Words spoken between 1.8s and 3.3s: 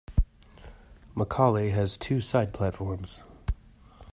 two side platforms.